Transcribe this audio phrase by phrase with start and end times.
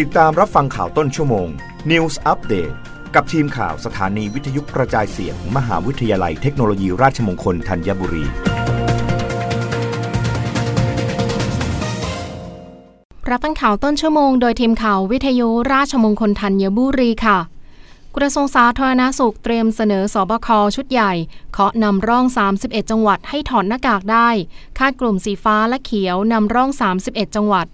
[0.00, 1.48] ติดตามรับฟังข่าวต้นชั่วโมง
[1.90, 2.74] News Update
[3.14, 8.24] กับทีมข่าวสถานีวิทยุกระจายเสียงมมหาวิทยาลัยเทคโนโลยีราชมงคลธัญบุรี
[13.30, 17.38] รับฟังข่าวต้นชั่วโมงโดยทีมข่าววิทยุราชมงคลธัญบุรีค่ะ
[18.16, 21.12] กระทรวงสาธารณาสุขเตรียมเสนอสอบคชุดใหญ่
[21.52, 22.24] เคาะนำร่อง
[22.58, 24.28] 31 จังหวัดให้ถอดหน้ากากได้
[24.78, 26.70] คาดกลุ่มสีฟ้าและเขียวนำร่อง
[27.02, 27.68] 31 จังหวัด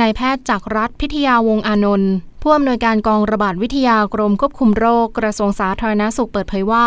[0.00, 6.86] นายแพทย์จากรัฐพิทยาวงอานนท์ผู้อำนวยการกองระบาดวิทยากรมควบคุมโรคกระทรวงสาธารณาสุขเปิดเผยว่า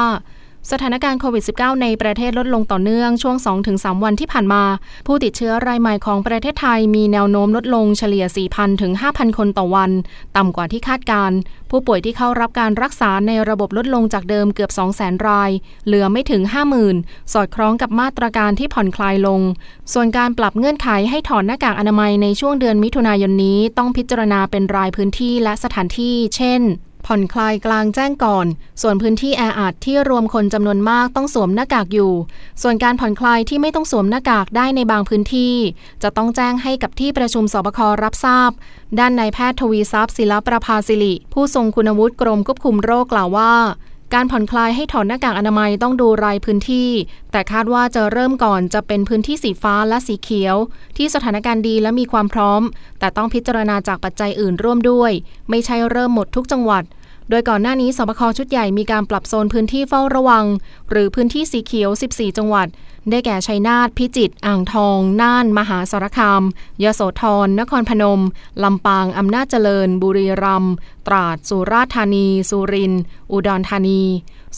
[0.72, 3.36] สถานการณ์โควิด -19 ในประเทศลดลงต่อเนื่องช่วง
[3.70, 4.64] 2-3 วันที่ผ่านมา
[5.08, 9.91] ผู้ติดเชื้อรายใหม่ของประเทศไทยมีแนวโน้มลดลงเฉลี่ย 4,000 ถึง 5,000 คนต่อวัน
[10.38, 11.32] ต่ำกว่าที่คาดการ
[11.70, 15.52] ผู้ป่วยที่เข้ารับการรักษาในระบบลดลงจากเดิมเกือบ 200,000 ราย
[15.86, 16.41] เหลือไม่ถึง
[16.88, 19.41] 50,000 สอดคล้องกับมาตรการที่ผ่อนคลายลง
[19.94, 26.63] ส่วนการปรับเงื่อนไขให้ถอนหน้ากากอนามัยในช่วงเดือนมิถุนายนนี้ ต้องพิจารณาเป็นรายพื้นที่และสถานที่ เช่น
[27.05, 28.46] ผ่อนคลายกลางแจ้งก่อน
[28.82, 32.12] ส่วนพื้นที่แออัดที่รวมคนจำนวนมากต้องสวมหน้ากากอยู่
[32.62, 35.55] ส่วนการผ่อนคลายที่ไม่ต้องสวมหน้ากากได้ในบางพื้นที่
[36.04, 38.52] จะต้องแจ้งให้กับที่ประชุมสบครับทราบ
[38.99, 43.54] ด้านนายแพทย์ทวีทรัพย์ศิลประภาสิริ ผู้ทรงคุณวุฒิกรมควบคุมโรคกล่าวว่า
[44.16, 46.90] การผ่อนคลายให้ถอดหน้ากากอนามัยต้องดูรายพื้นที่
[47.32, 50.55] แต่คาดว่าจะเริ่มก่อนจะเป็นพื้นที่สีฟ้าและสีเขียว
[50.98, 52.62] ที่สถานการณ์ดีและมีความพร้อม
[52.99, 55.12] แต่ต้องพิจารณาจากปัจจัยอื่นร่วมด้วย
[55.49, 56.84] ไม่ใช่เริ่มหมดทุกจังหวัด
[57.29, 60.45] โดยก่อนหน้านี้สบคชุดใหญ่มีการปรับโซนพื้นที่เฝ้าระวัง
[60.90, 62.68] หรือพื้นที่สีเขียว 14 จังหวัด
[63.09, 66.44] ได้แก่ชัยนาท พิจิตร อ่างทอง น่าน มหาสารคาม
[66.84, 68.22] ยโสธร นครพนม
[68.63, 70.73] ลำปาง อำนาจเจริญ บุรีรัมย์
[71.07, 73.01] ตราด สุราษฎร์ธานี สุรินทร์
[73.31, 74.01] อุดรธานี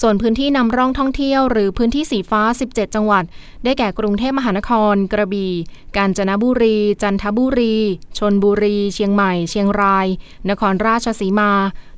[0.02, 3.24] ส่วนพื้นที่นำร่องท่องเที่ยวหรือพื้นที่สีฟ้า 17 จังหวัด
[3.64, 5.54] ได้แก่กรุงเทพมหานคร กระบี่
[5.98, 7.76] กาญจนบุรี จันทบุรี
[8.18, 10.08] ชนบุรี เชียงใหม่ เชียงราย
[10.50, 11.52] นครราชสีมา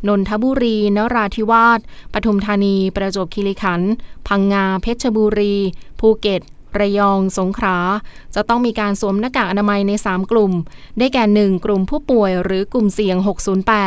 [0.07, 1.79] นนทบุรี นราธิวาส
[2.13, 3.91] ปทุมธานี ประจวบคีรีขันธ์
[4.27, 5.55] พังงา เพชรบุรี
[5.99, 6.41] ภูเก็ต
[6.79, 7.77] ระยอง สงขลา
[8.35, 10.53] จะต้องมีการสวมหน้ากากอนามัยใน 3 กลุ่ม
[10.97, 13.17] ได้แก่ 1 กลุ่มผู้ป่วยหรือกลุ่มเสี่ยง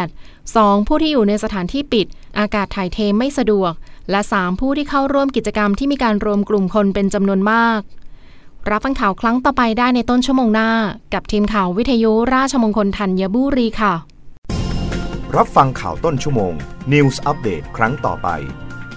[0.08, 0.86] 608 2.
[0.86, 2.06] ผู้ที่อยู่ในสถานที่ปิด
[2.38, 3.72] อากาศถ่ายเทไม่สะดวก
[4.10, 4.60] และ 3.
[4.60, 7.80] ผู้ที่เข้าร่วมกิจกรรมที่มีการรวมกลุ่มคนเป็นจำนวนมาก
[8.70, 10.70] รับฟังข่าวครั้งต่อไปได้ในต้นชั่วโมงหน้า
[11.14, 13.94] กับทีมข่าววิทยุราชมงคลธัญบุรีค่ะ
[15.36, 16.52] รับฟังข่าวต้นชั่วโมง
[16.92, 18.28] News อัปเดตครั้งต่อไป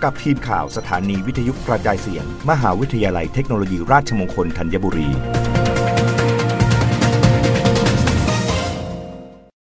[0.03, 5.09] กับทีมข่าวสถานีวิทยุกระจายเสียง มหาวิทยาลัยเทคโนโลยีราชมงคลธัญบุรี